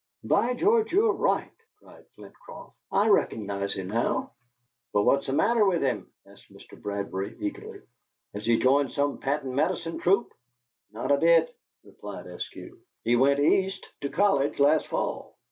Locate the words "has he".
8.33-8.57